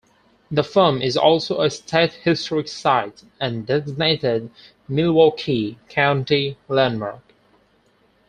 [0.49, 4.49] The farm is also a State Historic Site and designated
[4.87, 7.21] Milwaukee County Landmark.